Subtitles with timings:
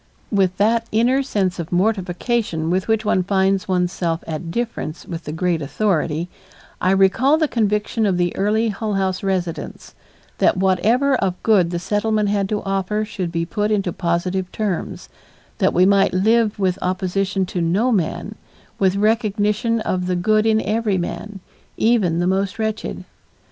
[0.31, 5.25] With that inner sense of mortification with which one finds one's self at difference with
[5.25, 6.27] the great authority,
[6.81, 9.93] I recalled the conviction of the early Hull House residents;
[10.39, 15.07] that whatever of good the Settlement had to offer should be put into positive terms,
[15.59, 18.33] that we might live with opposition to no man,
[18.79, 21.41] with recognition of the good in every man,
[21.77, 23.03] even the most wretched.